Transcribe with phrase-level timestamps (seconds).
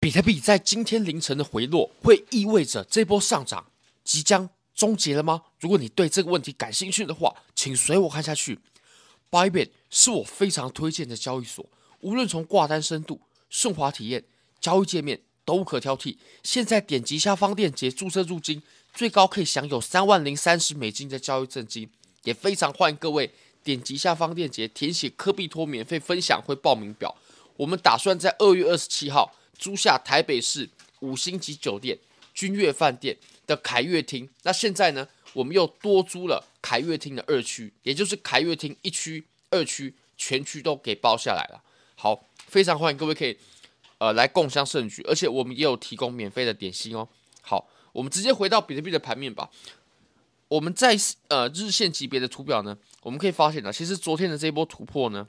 [0.00, 3.66] 比特币在今天凌晨的回落，会意味着这波上涨
[4.02, 5.42] 即将终结了吗？
[5.58, 8.58] 如果你对这个问题感兴趣的话，请随我看下去。
[9.30, 11.66] Bybit 是我非常推荐的交易所，
[12.00, 14.24] 无论从挂单深度、顺滑体验、
[14.58, 16.16] 交易界面都无可挑剔。
[16.42, 18.62] 现在点击下方链接注册入金，
[18.94, 21.90] 最高可以享有三万零三十美金的交易赠金，
[22.24, 23.30] 也非常欢迎各位
[23.62, 27.14] 点击下方链接填写科比托免费分享会报名表。
[27.58, 29.34] 我们打算在二月二十七号。
[29.60, 30.68] 租下台北市
[31.00, 31.98] 五星级酒店
[32.32, 41.62] 君悦饭店的凯悦厅，那现在呢，我们又多租了凯悦厅的二区，也就是凯悦厅一区、二区全区都给包下来了。
[41.94, 43.36] 好，非常欢迎各位可以
[43.98, 47.06] 呃来共襄盛举，而且我们也有提供免费的点心哦。
[47.42, 49.50] 好，我们直接回到比特币的盘面吧。
[50.48, 50.96] 我们在
[51.28, 55.28] 呃日线级别的图表呢，我们可以发现呢，其实昨天的这一波突破呢，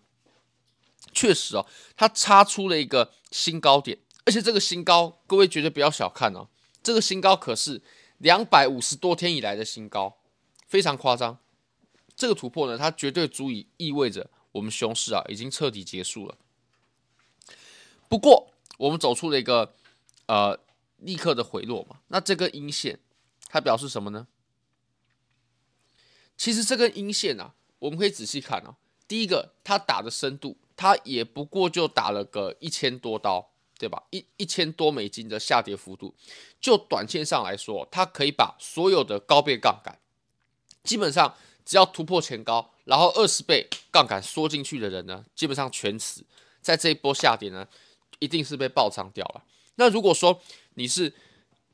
[1.12, 1.66] 确实哦，
[1.98, 3.98] 它插出了一个新高点。
[4.32, 6.48] 而且这个新高，各位绝对不要小看哦。
[6.82, 7.82] 这个新高可是
[8.20, 10.20] 两百五十多天以来的新高，
[10.66, 11.38] 非常夸张。
[12.16, 16.38] 这个突破呢，它绝对足以意味着我们熊市啊已经彻底结束了。
[18.08, 19.74] 不过，我们走出了一个
[20.28, 20.58] 呃
[21.00, 22.00] 立刻的回落嘛。
[22.08, 23.02] 那这根阴线
[23.50, 24.28] 它表示什么呢？
[26.38, 28.78] 其实这根阴线啊，我们可以仔细看哦。
[29.10, 33.51] 第一个，它打的深度，它也不过就打了个一千多刀。
[33.82, 34.04] 对吧？
[34.12, 36.14] 一一千多美金的下跌幅度，
[36.60, 39.98] 就短线上来说，它可以把所有的高倍杠杆，
[40.84, 46.24] 基本上只要突破前高，然后二十倍杠杆缩进去的人呢，基本上全死。
[46.62, 47.68] 在这一波下跌呢，
[48.20, 49.44] 一定是被爆仓掉了。
[49.78, 50.40] 那如果说
[50.76, 51.12] 你是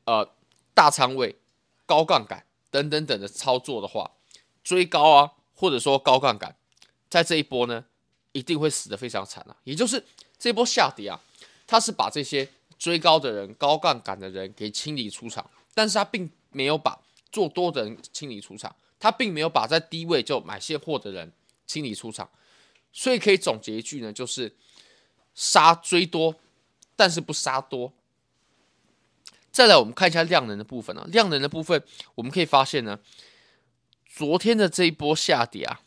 [0.06, 0.34] 呃
[0.72, 1.36] 大仓位、
[1.84, 4.12] 高杠杆等等等的操作的话，
[4.64, 6.56] 追高啊，或者说高杠杆，
[7.10, 7.84] 在这一波呢，
[8.32, 9.54] 一定会死得非常惨啊。
[9.64, 10.06] 也就是
[10.38, 11.20] 这波下跌啊。
[11.68, 16.98] 他是把这些追高的人、高杠杆的人给清理出场，但是他并没有把
[17.30, 21.30] 做多的人清理出场，他并没有把在低位就买现货的人
[21.66, 22.30] 清理出场，
[22.90, 24.56] 所以可以总结一句呢，就是
[25.34, 26.34] 杀追多，
[26.96, 27.92] 但是不杀多。
[29.52, 31.84] 再来，我们看一下量能的部分啊，量能的部分
[32.14, 33.00] 我们可以发现呢，
[34.06, 35.82] 昨天的这一波下跌啊，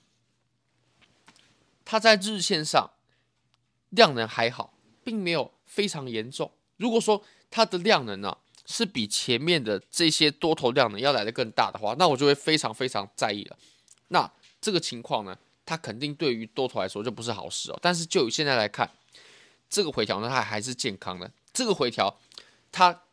[1.84, 2.91] 它在日线上
[3.89, 5.51] 量能还好，并没有。
[5.71, 6.51] 非常严重。
[6.75, 13.57] 如果说它的量能呢、啊、是比前面的这些多头量能要来的更大的话，那我就会非常非常在意了。
[14.09, 14.29] 那
[14.59, 17.79] 这个情况呢，它肯定对于多头来说就不是好事哦。
[17.81, 18.91] 但是就以现在来看，
[19.69, 21.31] 这个回调呢，它还是健康的。
[21.53, 22.19] 这个回调，
[22.69, 23.03] 它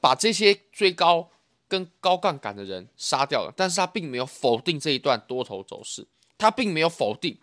[0.00, 1.30] 把这些追高
[1.66, 6.06] 跟高杠杆的人杀掉了，但是它并没有否定这一段多头走势，
[6.38, 7.36] 它并没有否定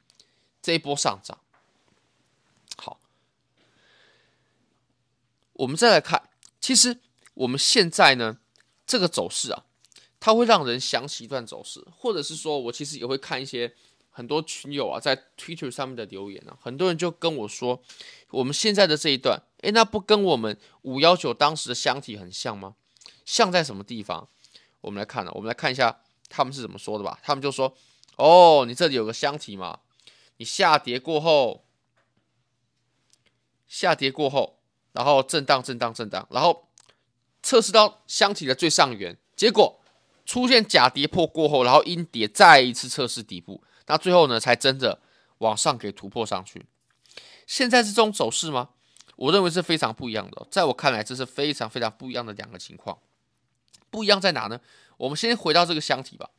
[0.62, 1.38] 这一波上涨。
[5.62, 6.30] 我们再来看，
[6.60, 7.00] 其实
[7.36, 8.40] 我们现在呢，
[8.88, 9.66] 这个走势啊，
[10.20, 13.76] 它会让人想起一段走势，或者是说我其实也会看一些
[14.10, 17.80] 很多群友啊在 Twitter 上面的留言啊，很多人就跟我说，
[18.32, 22.76] 我们现在的这一段，诶，那不跟我们五幺九当时的箱体很像吗？
[23.24, 24.28] 像在什么地方？
[24.82, 27.20] 我们来看呢，我们来看一下他们是怎么说的吧。
[27.22, 27.78] 他们就说，
[28.16, 29.82] 哦，你这里有个箱体嘛，
[30.38, 31.64] 你下跌过后，
[33.68, 34.58] 下跌过后。
[34.94, 36.68] 然后震荡，震荡，震荡，然后
[37.42, 39.80] 测试到箱体的最上缘，结果
[40.26, 45.00] 出现假跌破过后，然后阴跌，再一次测试底部，那最后呢，才真的
[45.38, 46.66] 往上给突破上去。
[47.48, 48.70] 现在是这种走势吗？
[49.16, 50.46] 我认为是非常不一样的。
[50.52, 52.98] 在我看来，这是非常非常不一样的两个情况。
[53.90, 54.60] 不一样在哪呢？
[54.98, 56.30] 我们先回到这个箱体吧。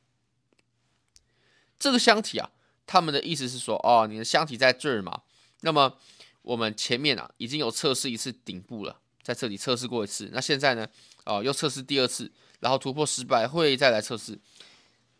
[1.78, 2.50] 这个箱体啊，
[2.86, 5.22] 他们的意思是说，哦，你的箱体在这儿嘛，
[5.60, 5.96] 那么。
[6.42, 10.28] 我们前面啊已经有测试一次顶部了，在这里测试过一次。
[10.32, 10.86] 那现在呢，
[11.24, 14.36] 哦、又测试第二次，然后突破失败，会再来测试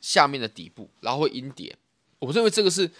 [0.00, 1.78] 下面的底部，然后会阴跌。
[2.19, 2.91] 我认为这个是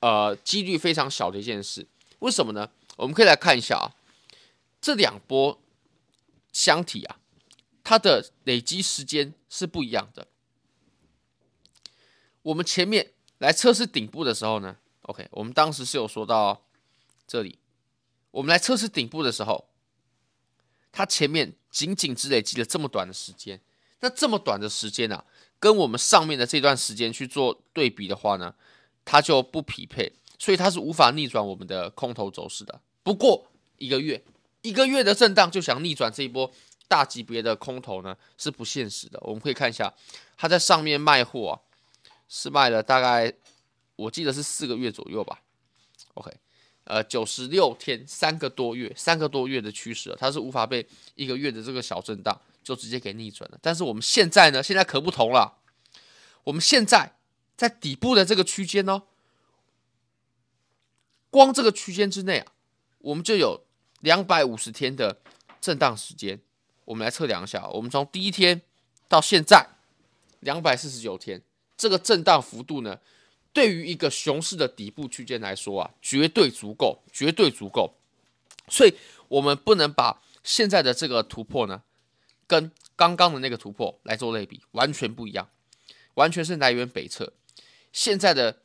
[0.00, 1.86] 呃几率非常小的一件事。
[2.20, 2.70] 为什么呢？
[2.96, 3.94] 我们可以来看一下啊，
[4.80, 5.60] 这两波
[6.50, 7.20] 箱体啊，
[7.84, 10.26] 它的累积时间是不一样的。
[12.40, 16.64] 我们前面来测试顶部的时候呢，OK，我们当时是有说到。
[17.28, 17.58] 这里，
[18.30, 19.68] 我们来测试顶部的时候，
[20.90, 23.60] 它前面仅仅只累积了这么短的时间。
[24.00, 25.24] 那这么短的时间啊，
[25.60, 28.54] 跟我们上面的这段时间去做对比的话呢，
[29.04, 32.80] 它就不匹配，所以它是无法逆转我们的空头走势的。
[33.02, 33.46] 不过
[33.76, 34.24] 一个月，
[34.62, 36.50] 一个月的震荡就想逆转这一波
[36.86, 39.18] 大级别的空头呢，是不现实的。
[39.22, 39.92] 我们可以看一下，
[40.36, 41.60] 它在上面卖货啊，
[42.28, 43.34] 是卖了大概，
[43.96, 45.42] 我记得是四个月左右吧。
[46.14, 46.32] OK。
[46.88, 53.58] 呃九十六天三个多月三个多月的趋势了，它是无法被一个月的这个小震荡就直接给逆转了。
[53.60, 55.58] 但是我们现在呢，现在可不同了，
[56.44, 57.12] 我们现在
[57.56, 59.02] 在底部的这个区间呢，
[61.28, 62.52] 光这个区间之内啊，
[63.00, 63.62] 我们就有
[64.00, 65.20] 两百五十天的
[65.60, 66.40] 震荡时间。
[66.86, 68.62] 我们来测量一下，我们从第一天
[69.08, 69.66] 到现在
[70.40, 71.42] 两百四十九天，
[71.76, 72.98] 这个震荡幅度呢，
[73.58, 77.98] 对于一个熊市的底部区间来说啊，绝对足够，绝对足够。
[78.68, 78.94] 所以，
[79.26, 81.82] 我们不能把现在的这个突破呢，
[82.46, 85.50] 跟刚刚的那个突破来做类比，完全不一样，
[86.14, 87.32] 完全是来源北侧。
[87.92, 88.62] 现在的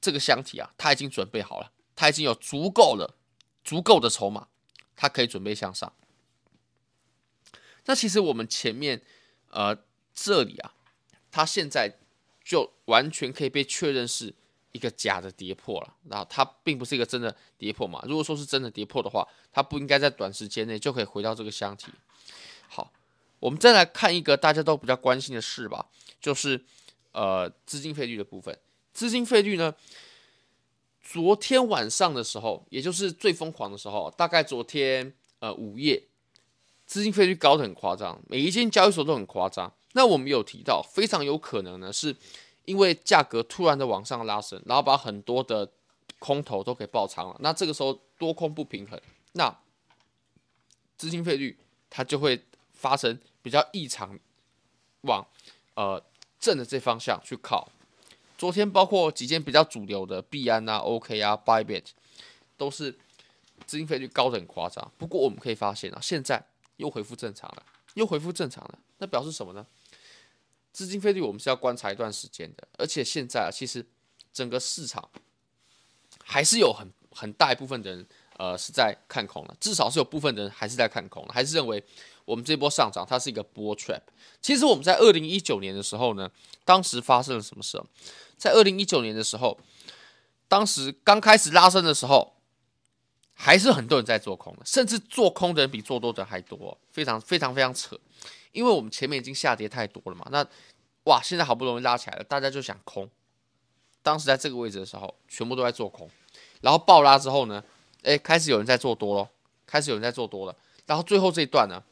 [0.00, 3.14] 这个箱体啊，它已经准备好了，它已经有足够了，
[3.62, 4.48] 足够的筹码，
[4.96, 5.92] 它可以准备向上。
[7.84, 9.02] 那其实我们前面，
[9.50, 9.78] 呃，
[10.12, 10.74] 这里啊，
[11.30, 12.00] 它现在
[12.44, 14.32] 就完全可以被确认是
[14.72, 15.96] 一个假的跌破了。
[16.08, 18.02] 然后它并不是一个真的跌破嘛。
[18.06, 21.88] 如果说是真的跌破的话，它不应该在短时间内就可以回到这个箱体。
[22.68, 22.92] 好，
[23.38, 25.86] 我们再来看一个大家都比较关心的事吧，
[26.20, 26.64] 就是
[27.12, 28.58] 呃资金费率的部分。
[28.92, 29.74] 资金费率呢，
[31.02, 36.02] 昨天晚上的时候，也就是最疯狂的时候，大概昨天呃午夜。
[36.84, 39.72] 资金费率高得很夸张，每一间交易所都很夸张。
[39.92, 42.16] 那我们有提到，非常有可能呢，是
[42.64, 45.70] 因为价格突然的往上拉升，然后把很多的
[46.18, 47.36] 空头都给爆仓了。
[47.40, 49.00] 那这个时候多空不平衡，
[49.32, 49.56] 那
[50.96, 51.58] 资金费率
[51.90, 54.18] 它就会发生比较异常
[55.02, 55.26] 往
[55.74, 56.02] 呃
[56.38, 57.68] 正的这方向去靠。
[58.38, 61.86] 昨天包括几间比较主流的币安啊、OK 啊、Bybit
[62.56, 62.92] 都是
[63.66, 64.90] 资金费率高的很夸张。
[64.96, 66.46] 不过我们可以发现啊，现在。
[66.78, 67.62] 又恢复正常了，
[67.94, 69.64] 又恢复正常了，那表示什么呢？
[70.72, 73.84] 资金费率我们是要观察一段时间的，而且现在啊，其实
[74.32, 75.08] 整个市场
[76.24, 78.06] 还是有很很大一部分的人
[78.38, 81.82] 呃是在看空的，至少是有部分的人还是在看空的，还是认为
[82.24, 84.00] 我们这波上涨它是一个 bull trap。
[84.40, 86.30] 其实我们在二零一九年的时候呢，
[86.64, 87.80] 当时发生了什么事？
[88.36, 89.58] 在二零一九年的时候，
[90.48, 92.34] 当时刚开始拉升的时候。
[93.34, 97.98] 还是很多人在做空的，甚至做空的人比做多的人还多，非常非常非常扯。
[98.52, 100.46] 因为我们前面已经下跌太多了嘛，那
[101.04, 103.08] 哇，现在好不容易拉起来了，大家就想空。
[104.02, 106.08] 当时在这个位置的时候，全部都在做空，
[106.60, 107.62] 然后爆拉之后呢，
[108.02, 109.28] 哎，开始有人在做多咯，
[109.66, 110.56] 开始有人在做多了，
[110.86, 111.82] 然后最后这一段呢，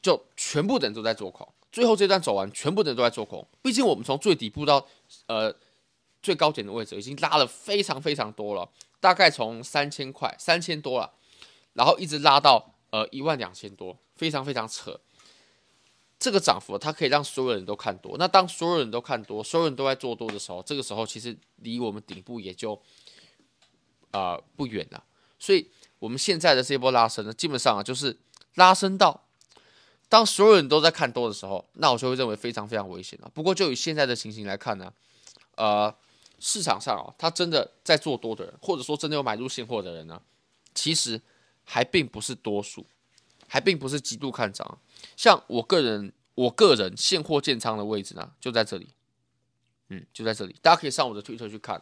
[0.00, 1.48] 就全部的人都在做空。
[1.70, 3.46] 最后这段走完，全部的人都在做空。
[3.62, 4.86] 毕竟我们从最底部到
[5.26, 5.54] 呃。
[6.20, 8.68] 最高点的位置已经拉了非常非常多了，
[8.98, 11.08] 大概从三千块三千多了，
[11.78, 15.00] 然后一直拉到呃一万两千多，非常非常扯。
[16.18, 18.16] 这个涨幅它可以让所有人都看多。
[18.18, 22.82] 那当所有人都看多，所有人都在做多的时候，这个时候其实离我们顶部也就
[24.10, 25.04] 啊、不远了。
[25.38, 25.70] 所以
[26.00, 28.18] 我们现在的这一波拉升呢，基本上啊就是
[28.56, 29.24] 拉升到
[30.08, 33.30] 当所有人都在看多的时候，那我就会认为非常非常危险了。
[33.32, 34.92] 不过就以现在的情形来看呢，
[35.54, 35.94] 呃。
[36.40, 40.22] 市场上哦，他真的在做多的人，或者说真的有买入现货的人呢，
[40.72, 41.20] 其实
[41.70, 42.86] 还并不是多数，
[43.46, 44.78] 还并不是极度看涨。
[45.14, 48.88] 像我个人，我个人现货建仓的位置呢，就在这里，
[49.90, 50.56] 嗯，就在这里。
[50.62, 51.80] 大家可以上我的推特去看，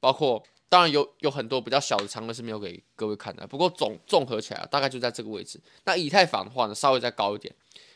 [0.00, 5.60] 包括当然有有很多比较小的仓位是没有给各位看的，不过总综合起来大概就在这个位置。
[5.84, 7.54] 那以太坊的话呢，稍微再高一点，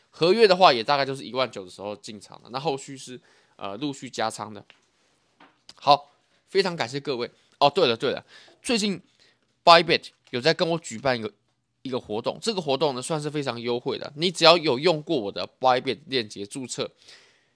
[0.09, 3.19] 合约的话也大概就是一万九的时候进场的，那后续是
[3.57, 4.63] 呃陆续加仓的。
[5.75, 6.11] 好，
[6.47, 7.69] 非常感谢各位哦。
[7.69, 8.25] 对了对了，
[8.61, 9.01] 最近
[9.65, 11.31] Bybit 有在跟我举办一个
[11.81, 14.11] 一个活动，这个活动呢算是非常优惠的。
[14.15, 16.91] 你只要有用过我的 Bybit 链接注册，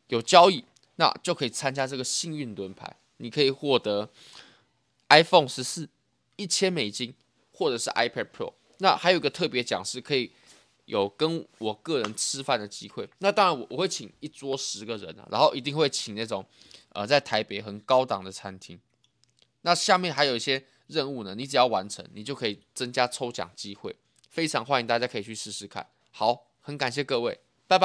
[0.07, 0.63] 有交易，
[0.95, 2.95] 那就可以参加这个幸运轮盘。
[3.17, 4.09] 你可以获得
[5.09, 5.87] iPhone 十四
[6.35, 7.13] 一千美金，
[7.51, 8.53] 或者是 iPad Pro。
[8.79, 10.31] 那还有一个特别奖是可以
[10.85, 13.07] 有跟我个人吃饭的机会。
[13.19, 16.45] 那当然我我会请一桌十个人啊，然后一定会请那种。
[16.95, 18.79] 呃，在台北很高档的餐厅，
[19.61, 23.95] 那下面还有一些任务呢，你只要完成，你就可以增加抽奖机会，
[24.29, 25.87] 非常欢迎大家可以去试试看。
[26.11, 27.39] 好，很感谢各位。